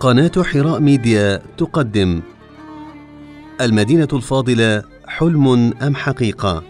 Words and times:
قناة 0.00 0.32
حراء 0.42 0.80
ميديا 0.80 1.42
تقدم. 1.58 2.20
المدينة 3.60 4.08
الفاضلة 4.12 4.82
حلم 5.06 5.72
أم 5.82 5.94
حقيقة؟ 5.94 6.62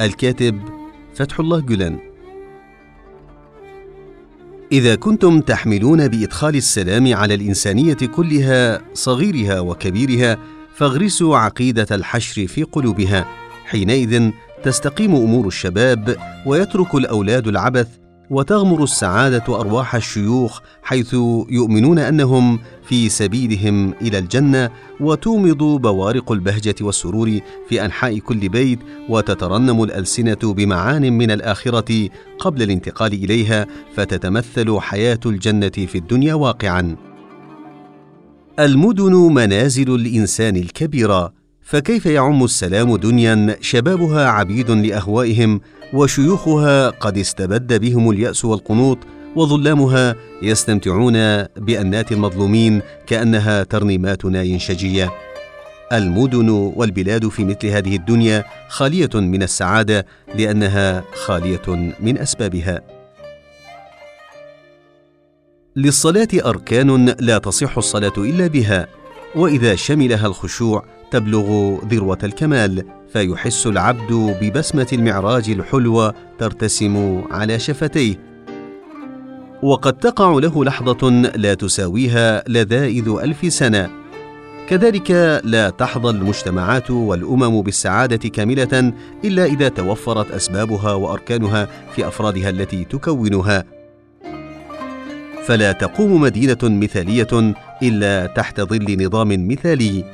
الكاتب 0.00 0.60
فتح 1.14 1.40
الله 1.40 1.60
جلان 1.60 1.98
إذا 4.72 4.94
كنتم 4.94 5.40
تحملون 5.40 6.08
بإدخال 6.08 6.56
السلام 6.56 7.14
على 7.14 7.34
الإنسانية 7.34 7.94
كلها 8.16 8.80
صغيرها 8.94 9.60
وكبيرها 9.60 10.38
فاغرسوا 10.74 11.36
عقيدة 11.36 11.86
الحشر 11.90 12.46
في 12.46 12.62
قلوبها. 12.62 13.26
حينئذ 13.64 14.30
تستقيم 14.62 15.14
أمور 15.14 15.46
الشباب 15.46 16.16
ويترك 16.46 16.94
الأولاد 16.94 17.48
العبث 17.48 18.01
وتغمر 18.32 18.82
السعادة 18.82 19.44
أرواح 19.60 19.94
الشيوخ 19.94 20.60
حيث 20.82 21.14
يؤمنون 21.50 21.98
أنهم 21.98 22.58
في 22.82 23.08
سبيلهم 23.08 23.94
إلى 24.02 24.18
الجنة 24.18 24.70
وتومض 25.00 25.58
بوارق 25.58 26.32
البهجة 26.32 26.74
والسرور 26.80 27.40
في 27.68 27.84
أنحاء 27.84 28.18
كل 28.18 28.48
بيت 28.48 28.78
وتترنم 29.08 29.82
الألسنة 29.82 30.38
بمعان 30.42 31.12
من 31.12 31.30
الآخرة 31.30 32.08
قبل 32.38 32.62
الانتقال 32.62 33.12
إليها 33.12 33.66
فتتمثل 33.94 34.80
حياة 34.80 35.20
الجنة 35.26 35.68
في 35.68 35.98
الدنيا 35.98 36.34
واقعا. 36.34 36.96
المدن 38.58 39.12
منازل 39.14 39.94
الإنسان 39.94 40.56
الكبيرة 40.56 41.41
فكيف 41.62 42.06
يعم 42.06 42.44
السلام 42.44 42.96
دنيا 42.96 43.56
شبابها 43.60 44.26
عبيد 44.26 44.70
لأهوائهم 44.70 45.60
وشيوخها 45.94 46.90
قد 46.90 47.18
استبد 47.18 47.80
بهم 47.80 48.10
اليأس 48.10 48.44
والقنوط 48.44 48.98
وظلامها 49.36 50.16
يستمتعون 50.42 51.42
بأنات 51.42 52.12
المظلومين 52.12 52.82
كأنها 53.06 53.62
ترنيمات 53.62 54.24
ناي 54.24 54.58
شجيه 54.58 55.10
المدن 55.92 56.48
والبلاد 56.48 57.28
في 57.28 57.44
مثل 57.44 57.66
هذه 57.66 57.96
الدنيا 57.96 58.44
خالية 58.68 59.10
من 59.14 59.42
السعادة 59.42 60.06
لأنها 60.34 61.04
خالية 61.14 61.94
من 62.00 62.18
أسبابها. 62.18 62.80
للصلاة 65.76 66.28
أركان 66.34 67.14
لا 67.20 67.38
تصح 67.38 67.76
الصلاة 67.78 68.12
إلا 68.18 68.46
بها. 68.46 69.01
وإذا 69.34 69.74
شملها 69.74 70.26
الخشوع 70.26 70.84
تبلغ 71.10 71.78
ذروة 71.88 72.18
الكمال 72.22 72.84
فيحس 73.12 73.66
العبد 73.66 74.12
ببسمة 74.40 74.86
المعراج 74.92 75.50
الحلوه 75.50 76.14
ترتسم 76.38 77.24
على 77.30 77.58
شفتيه. 77.58 78.16
وقد 79.62 79.92
تقع 79.92 80.30
له 80.38 80.64
لحظة 80.64 81.10
لا 81.36 81.54
تساويها 81.54 82.44
لذائذ 82.48 83.08
ألف 83.08 83.52
سنة. 83.52 83.90
كذلك 84.68 85.40
لا 85.44 85.70
تحظى 85.70 86.10
المجتمعات 86.10 86.90
والأمم 86.90 87.62
بالسعادة 87.62 88.28
كاملة 88.28 88.92
إلا 89.24 89.44
إذا 89.44 89.68
توفرت 89.68 90.30
أسبابها 90.30 90.92
وأركانها 90.92 91.68
في 91.96 92.08
أفرادها 92.08 92.50
التي 92.50 92.84
تكونها. 92.84 93.64
فلا 95.44 95.72
تقوم 95.72 96.20
مدينة 96.20 96.58
مثالية 96.62 97.54
إلا 97.82 98.26
تحت 98.26 98.60
ظل 98.60 99.06
نظام 99.06 99.48
مثالي. 99.48 100.04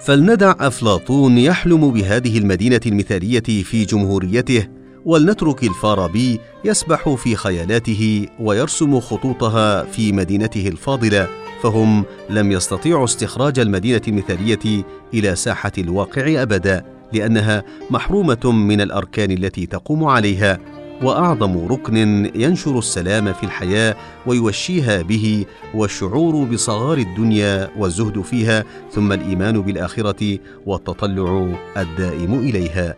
فلندع 0.00 0.54
أفلاطون 0.60 1.38
يحلم 1.38 1.90
بهذه 1.90 2.38
المدينة 2.38 2.80
المثالية 2.86 3.62
في 3.62 3.84
جمهوريته 3.84 4.66
ولنترك 5.04 5.64
الفارابي 5.64 6.40
يسبح 6.64 7.08
في 7.08 7.36
خيالاته 7.36 8.26
ويرسم 8.40 9.00
خطوطها 9.00 9.84
في 9.84 10.12
مدينته 10.12 10.68
الفاضلة 10.68 11.28
فهم 11.62 12.04
لم 12.30 12.52
يستطيعوا 12.52 13.04
استخراج 13.04 13.58
المدينة 13.58 14.02
المثالية 14.08 14.84
إلى 15.14 15.36
ساحة 15.36 15.72
الواقع 15.78 16.42
أبدا 16.42 16.84
لأنها 17.12 17.64
محرومة 17.90 18.52
من 18.52 18.80
الأركان 18.80 19.30
التي 19.30 19.66
تقوم 19.66 20.04
عليها. 20.04 20.58
وأعظم 21.02 21.66
ركن 21.66 21.96
ينشر 22.34 22.78
السلام 22.78 23.32
في 23.32 23.42
الحياة 23.42 23.96
ويوشيها 24.26 25.02
به 25.02 25.44
والشعور 25.74 26.44
بصغار 26.44 26.98
الدنيا 26.98 27.70
والزهد 27.78 28.20
فيها 28.20 28.64
ثم 28.92 29.12
الإيمان 29.12 29.62
بالآخرة 29.62 30.38
والتطلع 30.66 31.54
الدائم 31.76 32.34
إليها. 32.34 32.94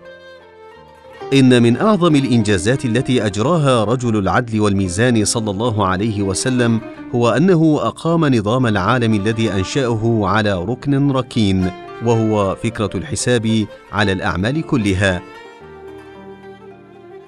إن 1.33 1.63
من 1.63 1.77
أعظم 1.77 2.17
الإنجازات 2.17 2.85
التي 2.85 3.27
أجراها 3.27 3.85
رجل 3.85 4.17
العدل 4.17 4.61
والميزان 4.61 5.25
صلى 5.25 5.51
الله 5.51 5.87
عليه 5.87 6.23
وسلم 6.23 6.81
هو 7.15 7.29
أنه 7.31 7.79
أقام 7.83 8.25
نظام 8.25 8.67
العالم 8.67 9.15
الذي 9.15 9.53
أنشأه 9.53 10.21
على 10.23 10.65
ركن 10.65 11.11
ركين 11.11 11.71
وهو 12.05 12.57
فكرة 12.63 12.91
الحساب 12.95 13.67
على 13.93 14.13
الأعمال 14.13 14.63
كلها. 14.63 15.23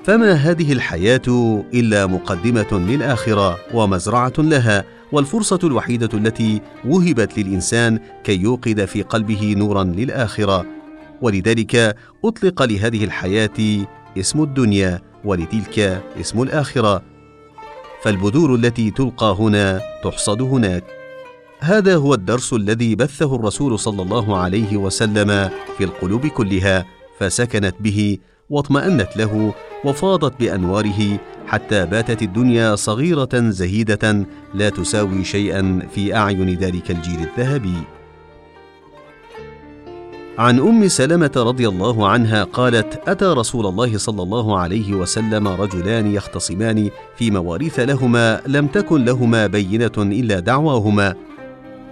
فما 0.04 0.32
هذه 0.32 0.72
الحياة 0.72 1.64
إلا 1.74 2.06
مقدمة 2.06 2.72
للآخرة 2.72 3.58
ومزرعة 3.74 4.32
لها 4.38 4.84
والفرصة 5.12 5.58
الوحيدة 5.64 6.08
التي 6.14 6.60
وهبت 6.84 7.38
للإنسان 7.38 7.98
كي 8.24 8.36
يوقد 8.40 8.84
في 8.84 9.02
قلبه 9.02 9.54
نورا 9.58 9.84
للآخرة. 9.84 10.66
ولذلك 11.22 11.96
أطلق 12.24 12.62
لهذه 12.62 13.04
الحياة 13.04 13.86
اسم 14.18 14.42
الدنيا 14.42 15.00
ولتلك 15.24 16.02
اسم 16.20 16.42
الآخرة. 16.42 17.02
فالبذور 18.02 18.54
التي 18.54 18.90
تلقى 18.90 19.36
هنا 19.38 19.80
تحصد 20.04 20.42
هناك. 20.42 20.84
هذا 21.60 21.96
هو 21.96 22.14
الدرس 22.14 22.52
الذي 22.52 22.94
بثه 22.94 23.36
الرسول 23.36 23.78
صلى 23.78 24.02
الله 24.02 24.36
عليه 24.38 24.76
وسلم 24.76 25.50
في 25.78 25.84
القلوب 25.84 26.26
كلها 26.26 26.86
فسكنت 27.18 27.74
به 27.80 28.18
واطمأنت 28.50 29.16
له 29.16 29.54
وفاضت 29.84 30.40
بأنواره 30.40 31.18
حتى 31.46 31.86
باتت 31.86 32.22
الدنيا 32.22 32.74
صغيرة 32.74 33.28
زهيدة 33.34 34.26
لا 34.54 34.68
تساوي 34.68 35.24
شيئا 35.24 35.88
في 35.94 36.16
أعين 36.16 36.54
ذلك 36.54 36.90
الجيل 36.90 37.18
الذهبي. 37.20 37.76
عن 40.38 40.58
أم 40.58 40.88
سلمة 40.88 41.32
رضي 41.36 41.68
الله 41.68 42.08
عنها 42.08 42.44
قالت 42.44 43.08
أتى 43.08 43.24
رسول 43.24 43.66
الله 43.66 43.98
صلى 43.98 44.22
الله 44.22 44.58
عليه 44.58 44.94
وسلم 44.94 45.48
رجلان 45.48 46.14
يختصمان 46.14 46.90
في 47.16 47.30
مواريث 47.30 47.80
لهما 47.80 48.40
لم 48.46 48.66
تكن 48.66 49.04
لهما 49.04 49.46
بينة 49.46 49.92
إلا 49.98 50.40
دعواهما 50.40 51.14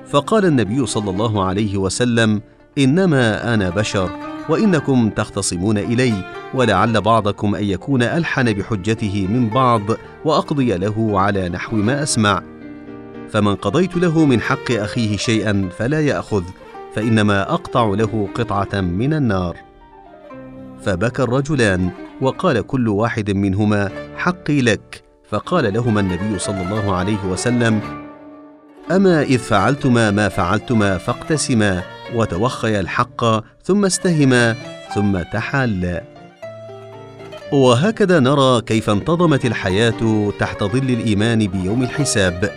فقال 0.08 0.44
النبي 0.44 0.86
صلى 0.86 1.10
الله 1.10 1.44
عليه 1.44 1.76
وسلم 1.76 2.40
إنما 2.78 3.54
أنا 3.54 3.70
بشر 3.70 4.10
وإنكم 4.48 5.10
تختصمون 5.10 5.78
إلي 5.78 6.12
ولعل 6.54 7.00
بعضكم 7.00 7.54
أن 7.54 7.64
يكون 7.64 8.02
ألحن 8.02 8.52
بحجته 8.52 9.26
من 9.30 9.48
بعض 9.48 9.82
وأقضي 10.24 10.76
له 10.76 11.20
على 11.20 11.48
نحو 11.48 11.76
ما 11.76 12.02
أسمع. 12.02 12.42
فمن 13.30 13.54
قضيت 13.54 13.96
له 13.96 14.24
من 14.24 14.40
حق 14.40 14.72
أخيه 14.72 15.16
شيئا 15.16 15.68
فلا 15.78 16.00
يأخذ 16.00 16.44
فإنما 16.94 17.52
أقطع 17.52 17.84
له 17.84 18.28
قطعة 18.34 18.80
من 18.80 19.14
النار. 19.14 19.56
فبكى 20.82 21.22
الرجلان 21.22 21.90
وقال 22.20 22.66
كل 22.66 22.88
واحد 22.88 23.30
منهما 23.30 23.90
حقي 24.16 24.62
لك. 24.62 25.02
فقال 25.28 25.74
لهما 25.74 26.00
النبي 26.00 26.38
صلى 26.38 26.62
الله 26.62 26.94
عليه 26.94 27.24
وسلم 27.24 27.80
أما 28.90 29.22
إذ 29.22 29.38
فعلتما 29.38 30.10
ما 30.10 30.28
فعلتما 30.28 30.98
فاقتسما 30.98 31.82
وتوخيا 32.14 32.80
الحق 32.80 33.24
ثم 33.62 33.84
استهما 33.84 34.56
ثم 34.94 35.22
تحالا. 35.22 36.11
وهكذا 37.52 38.20
نرى 38.20 38.60
كيف 38.60 38.90
انتظمت 38.90 39.44
الحياة 39.44 40.30
تحت 40.38 40.64
ظل 40.64 40.90
الإيمان 40.90 41.46
بيوم 41.46 41.82
الحساب. 41.82 42.50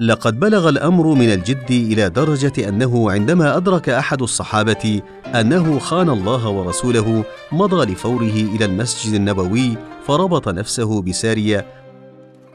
لقد 0.00 0.40
بلغ 0.40 0.68
الأمر 0.68 1.06
من 1.06 1.32
الجد 1.32 1.70
إلى 1.70 2.08
درجة 2.08 2.68
أنه 2.68 3.10
عندما 3.10 3.56
أدرك 3.56 3.88
أحد 3.88 4.22
الصحابة 4.22 5.02
أنه 5.26 5.78
خان 5.78 6.10
الله 6.10 6.48
ورسوله 6.48 7.24
مضى 7.52 7.92
لفوره 7.92 8.56
إلى 8.56 8.64
المسجد 8.64 9.14
النبوي 9.14 9.76
فربط 10.06 10.48
نفسه 10.48 11.02
بسارية 11.02 11.66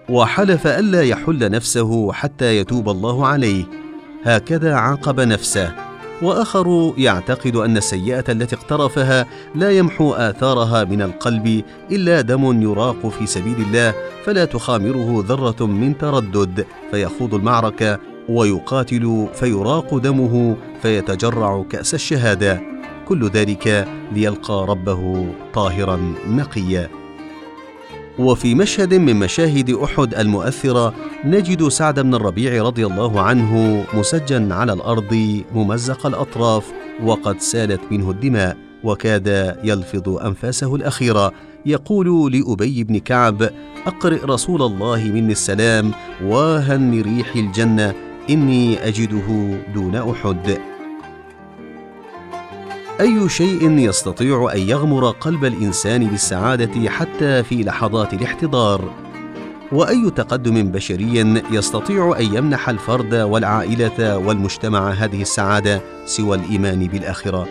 وحلف 0.10 0.68
ألا 0.68 1.04
يحل 1.04 1.52
نفسه 1.52 2.12
حتى 2.12 2.58
يتوب 2.58 2.90
الله 2.90 3.28
عليه. 3.28 3.64
هكذا 4.24 4.74
عاقب 4.76 5.20
نفسه. 5.20 5.93
وآخر 6.22 6.94
يعتقد 6.98 7.56
أن 7.56 7.78
السيئة 7.78 8.24
التي 8.30 8.56
اقترفها 8.56 9.26
لا 9.56 9.72
يمحو 9.72 10.14
آثارها 10.14 10.84
من 10.84 11.02
القلب 11.02 11.64
إلا 11.92 12.22
دم 12.22 12.62
يراق 12.62 13.08
في 13.08 13.26
سبيل 13.26 13.56
الله 13.62 13.94
فلا 14.26 14.46
تخامره 14.46 15.24
ذرة 15.28 15.66
من 15.66 15.98
تردد 15.98 16.66
فيخوض 16.92 17.34
المعركة 17.34 18.00
ويقاتل 18.30 19.28
فيراق 19.34 19.98
دمه 19.98 20.56
فيتجرع 20.82 21.66
كأس 21.70 21.94
الشهادة. 21.94 22.62
كل 23.08 23.30
ذلك 23.30 23.88
ليلقى 24.12 24.66
ربه 24.70 25.28
طاهرا 25.54 26.14
نقيا. 26.28 27.03
وفي 28.20 28.56
مشهد 28.56 28.94
من 28.94 29.16
مشاهد 29.16 29.70
أحد 29.70 30.14
المؤثرة 30.16 30.94
نجد 31.26 31.68
سعد 31.68 32.00
بن 32.00 32.16
الربيع 32.16 32.64
رضي 32.64 32.86
الله 32.86 33.22
عنه 33.22 33.84
مسجا 33.94 34.48
على 34.52 34.74
الأرض 34.74 35.42
ممزق 35.56 36.06
الأطراف 36.06 36.72
وقد 37.04 37.42
سالت 37.42 37.82
منه 37.92 38.12
الدماء 38.12 38.58
وكاد 38.84 39.58
يلفظ 39.64 40.10
أنفاسه 40.10 40.76
الأخيرة. 40.76 41.32
يقول 41.66 42.34
لأبي 42.34 42.84
بن 42.84 42.98
كعب 42.98 43.50
أقرئ 43.88 44.26
رسول 44.26 44.62
الله 44.62 45.04
مني 45.04 45.32
السلام 45.32 45.92
واهن 46.24 47.02
ريح 47.02 47.36
الجنة 47.36 47.94
إني 48.30 48.88
أجده 48.88 49.60
دون 49.74 49.96
أحد. 49.96 50.73
أي 53.04 53.30
شيء 53.30 53.72
يستطيع 53.72 54.52
أن 54.56 54.60
يغمر 54.60 55.10
قلب 55.10 55.46
الإنسان 55.46 56.08
بالسعادة 56.08 56.90
حتى 56.90 57.44
في 57.44 57.64
لحظات 57.64 58.14
الاحتضار؟ 58.14 58.94
وأي 59.72 60.10
تقدم 60.10 60.72
بشري 60.72 61.42
يستطيع 61.52 62.16
أن 62.20 62.36
يمنح 62.36 62.70
الفرد 62.70 63.16
والعائلة 63.16 64.18
والمجتمع 64.18 64.90
هذه 64.90 65.22
السعادة 65.22 65.82
سوى 66.06 66.38
الإيمان 66.38 66.88
بالآخرة؟ 66.88 67.48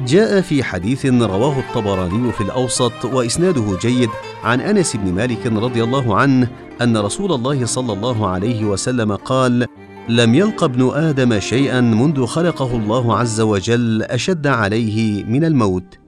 جاء 0.00 0.40
في 0.40 0.64
حديث 0.64 1.06
رواه 1.06 1.58
الطبراني 1.58 2.32
في 2.32 2.40
الأوسط 2.40 3.04
وإسناده 3.04 3.78
جيد 3.82 4.10
عن 4.44 4.60
أنس 4.60 4.96
بن 4.96 5.12
مالك 5.12 5.46
رضي 5.46 5.84
الله 5.84 6.16
عنه 6.16 6.48
أن 6.82 6.96
رسول 6.96 7.32
الله 7.32 7.66
صلى 7.66 7.92
الله 7.92 8.28
عليه 8.28 8.64
وسلم 8.64 9.12
قال 9.12 9.66
لم 10.08 10.34
يلق 10.34 10.64
ابن 10.64 10.90
آدم 10.94 11.40
شيئا 11.40 11.80
منذ 11.80 12.26
خلقه 12.26 12.76
الله 12.76 13.16
عز 13.16 13.40
وجل 13.40 14.02
أشد 14.02 14.46
عليه 14.46 15.24
من 15.24 15.44
الموت. 15.44 15.98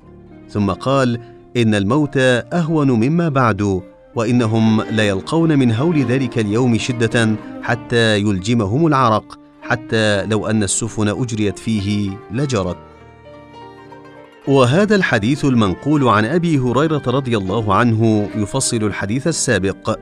ثم 0.49 0.71
قال 0.71 1.21
إن 1.57 1.75
الموت 1.75 2.17
أهون 2.17 2.91
مما 2.91 3.29
بعد 3.29 3.83
وإنهم 4.15 4.83
ليلقون 4.83 5.59
من 5.59 5.73
هول 5.73 5.99
ذلك 5.99 6.39
اليوم 6.39 6.79
شدة 6.79 7.37
حتى 7.63 8.19
يلجمهم 8.19 8.87
العرق 8.87 9.39
حتى 9.63 10.27
لو 10.27 10.47
أن 10.47 10.63
السفن 10.63 11.09
أجريت 11.09 11.59
فيه 11.59 12.11
لجرت. 12.33 12.79
وهذا 14.49 14.97
الحديث 14.97 15.45
المنقول 15.45 16.09
عن 16.09 16.25
أبي 16.25 16.59
هريرة 16.59 17.03
رضي 17.07 17.37
الله 17.37 17.75
عنه 17.75 18.29
يفصل 18.37 18.77
الحديث 18.77 19.27
السابق. 19.27 19.99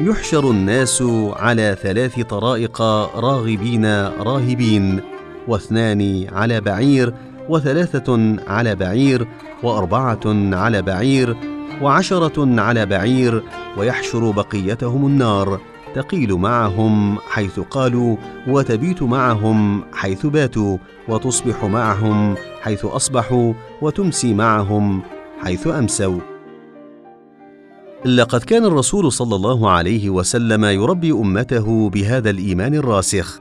يحشر 0.00 0.50
الناس 0.50 1.02
على 1.36 1.76
ثلاث 1.82 2.20
طرائق 2.20 2.82
راغبين 3.16 3.84
راهبين 4.06 5.00
واثنان 5.48 6.26
على 6.32 6.60
بعير 6.60 7.14
وثلاثة 7.48 8.36
على 8.46 8.74
بعير 8.74 9.26
وأربعة 9.62 10.20
على 10.52 10.82
بعير 10.82 11.36
وعشرة 11.82 12.60
على 12.60 12.86
بعير 12.86 13.42
ويحشر 13.78 14.30
بقيتهم 14.30 15.06
النار 15.06 15.60
تقيل 15.94 16.32
معهم 16.34 17.18
حيث 17.18 17.60
قالوا 17.60 18.16
وتبيت 18.48 19.02
معهم 19.02 19.84
حيث 19.92 20.26
باتوا 20.26 20.78
وتصبح 21.08 21.64
معهم 21.64 22.34
حيث 22.62 22.84
أصبحوا 22.84 23.52
وتمسي 23.82 24.34
معهم 24.34 25.02
حيث 25.44 25.66
أمسوا. 25.66 26.39
لقد 28.04 28.40
كان 28.40 28.64
الرسول 28.64 29.12
صلى 29.12 29.36
الله 29.36 29.70
عليه 29.70 30.10
وسلم 30.10 30.64
يربي 30.64 31.12
أمته 31.12 31.90
بهذا 31.90 32.30
الإيمان 32.30 32.74
الراسخ. 32.74 33.40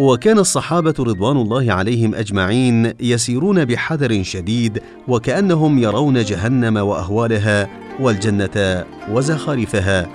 وكان 0.00 0.38
الصحابة 0.38 0.94
رضوان 1.00 1.36
الله 1.36 1.72
عليهم 1.72 2.14
أجمعين 2.14 2.92
يسيرون 3.00 3.64
بحذر 3.64 4.22
شديد 4.22 4.82
وكأنهم 5.08 5.78
يرون 5.78 6.24
جهنم 6.24 6.76
وأهوالها 6.76 7.68
والجنة 8.00 8.84
وزخارفها. 9.10 10.08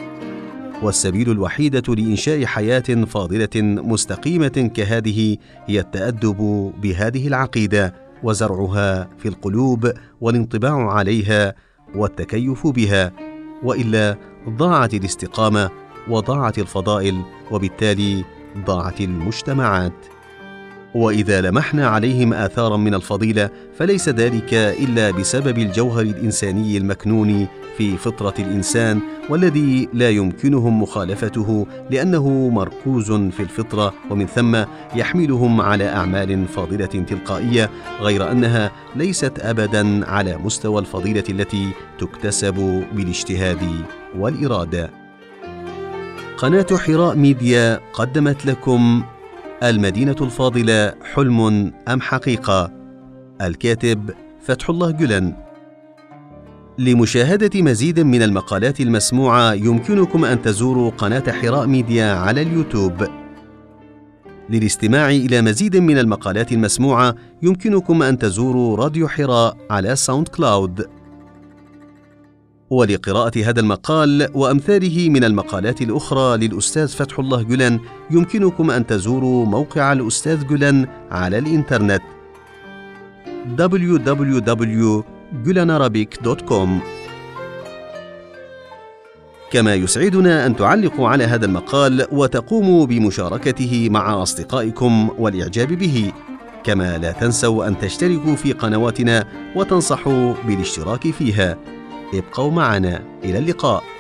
والسبيل 0.84 1.32
الوحيدة 1.32 1.96
لإنشاء 1.96 2.46
حياة 2.46 3.06
فاضلة 3.08 3.62
مستقيمة 3.64 4.72
كهذه 4.76 5.38
هي 5.66 5.80
التأدب 5.80 6.72
بهذه 6.82 7.28
العقيدة 7.28 7.94
وزرعها 8.24 9.10
في 9.18 9.28
القلوب 9.28 9.92
والانطباع 10.22 10.92
عليها 10.92 11.67
والتكيف 11.96 12.68
بها 12.68 13.12
وإلا 13.64 14.18
ضاعت 14.50 14.94
الاستقامة 14.94 15.70
وضاعت 16.10 16.60
الفضائل 16.60 17.22
وبالتالي 17.52 18.26
ضاعت 18.58 19.02
المجتمعات. 19.02 20.17
وإذا 20.98 21.42
لمحنا 21.42 21.88
عليهم 21.88 22.34
آثارا 22.34 22.78
من 22.78 22.94
الفضيلة 22.94 23.50
فليس 23.80 24.10
ذلك 24.10 24.54
إلا 24.54 25.12
بسبب 25.12 25.58
الجوهر 25.58 26.02
الإنساني 26.02 26.78
المكنون 26.78 27.48
في 27.78 27.98
فطرة 27.98 28.34
الإنسان 28.40 29.00
والذي 29.30 29.90
لا 29.94 30.10
يمكنهم 30.10 30.82
مخالفته 30.82 31.68
لأنه 31.90 32.50
مركوز 32.50 33.12
في 33.12 33.40
الفطرة 33.40 33.94
ومن 34.10 34.26
ثم 34.26 34.64
يحملهم 34.96 35.62
على 35.62 35.90
أعمال 35.90 36.48
فاضلة 36.48 36.86
تلقائية 36.86 37.70
غير 38.02 38.32
أنها 38.32 38.72
ليست 38.96 39.40
ابدا 39.40 40.10
على 40.10 40.38
مستوى 40.38 40.80
الفضيلة 40.82 41.24
التي 41.30 41.70
تكتسب 42.00 42.84
بالاجتهاد 42.94 43.62
والإرادة. 44.18 44.90
قناة 46.38 46.68
حراء 46.78 47.16
ميديا 47.16 47.80
قدمت 47.94 48.46
لكم 48.46 49.04
المدينة 49.64 50.16
الفاضلة 50.22 50.94
حلم 51.14 51.72
أم 51.88 52.02
حقيقة 52.02 52.72
الكاتب 53.42 54.10
فتح 54.42 54.70
الله 54.70 54.92
جلن 54.92 55.34
لمشاهدة 56.78 57.62
مزيد 57.62 58.00
من 58.00 58.22
المقالات 58.22 58.82
المسموعة 58.82 59.54
يمكنكم 59.54 60.26
أن 60.26 60.42
تزوروا 60.42 60.90
قناة 60.90 61.32
حراء 61.32 61.68
ميديا 61.68 62.14
على 62.14 62.42
اليوتيوب. 62.42 63.08
للاستماع 64.50 65.10
إلى 65.10 65.42
مزيد 65.42 65.78
من 65.78 65.98
المقالات 65.98 66.52
المسموعة 66.52 67.16
يمكنكم 67.42 68.04
أن 68.04 68.18
تزوروا 68.18 68.78
راديو 68.78 69.08
حراء 69.08 69.58
على 69.72 69.96
ساوند 69.96 70.28
كلاود. 70.28 70.97
ولقراءة 72.70 73.50
هذا 73.50 73.60
المقال 73.60 74.28
وأمثاله 74.34 75.10
من 75.10 75.24
المقالات 75.24 75.82
الأخرى 75.82 76.38
للأستاذ 76.38 76.88
فتح 76.88 77.20
الله 77.20 77.44
جلن 77.44 77.80
يمكنكم 78.12 78.72
أن 78.72 78.88
تزوروا 78.88 79.46
موقع 79.46 79.94
الأستاذ 79.94 80.48
جلن 80.48 80.88
على 81.12 81.38
الإنترنت 81.38 82.02
www 83.58 85.04
gulanarabic.com 85.46 86.70
كما 89.52 89.76
يسعدنا 89.76 90.46
أن 90.46 90.56
تعلقوا 90.56 91.10
على 91.10 91.24
هذا 91.24 91.46
المقال 91.46 92.08
وتقوموا 92.12 92.86
بمشاركته 92.86 93.90
مع 93.90 94.24
أصدقائكم 94.24 95.10
والإعجاب 95.18 95.68
به. 95.68 96.12
كما 96.64 96.98
لا 96.98 97.12
تنسوا 97.12 97.68
أن 97.68 97.80
تشتركوا 97.80 98.36
في 98.36 98.54
قنواتنا 98.54 99.26
وتنصحوا 99.56 100.34
بالاشتراك 100.48 101.12
فيها. 101.12 101.58
ابقوا 102.14 102.52
معنا. 102.52 103.04
إلى 103.24 103.38
اللقاء. 103.38 103.97